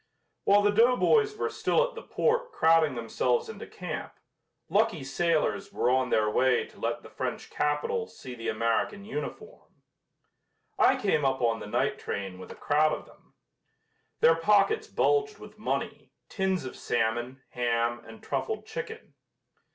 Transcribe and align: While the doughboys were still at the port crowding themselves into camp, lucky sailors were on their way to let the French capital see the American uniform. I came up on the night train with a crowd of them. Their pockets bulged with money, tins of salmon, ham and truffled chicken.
While 0.45 0.63
the 0.63 0.71
doughboys 0.71 1.37
were 1.37 1.51
still 1.51 1.87
at 1.87 1.93
the 1.93 2.01
port 2.01 2.51
crowding 2.51 2.95
themselves 2.95 3.49
into 3.49 3.67
camp, 3.67 4.15
lucky 4.67 5.03
sailors 5.03 5.71
were 5.71 5.91
on 5.91 6.09
their 6.09 6.27
way 6.27 6.65
to 6.69 6.79
let 6.79 7.03
the 7.03 7.09
French 7.11 7.51
capital 7.51 8.07
see 8.07 8.33
the 8.33 8.47
American 8.49 9.05
uniform. 9.05 9.75
I 10.79 10.95
came 10.99 11.23
up 11.23 11.39
on 11.39 11.59
the 11.59 11.67
night 11.67 11.99
train 11.99 12.39
with 12.39 12.51
a 12.51 12.55
crowd 12.55 12.93
of 12.93 13.05
them. 13.05 13.35
Their 14.21 14.33
pockets 14.33 14.87
bulged 14.87 15.37
with 15.37 15.59
money, 15.59 16.09
tins 16.29 16.65
of 16.65 16.75
salmon, 16.75 17.43
ham 17.49 18.03
and 18.03 18.23
truffled 18.23 18.65
chicken. 18.65 19.13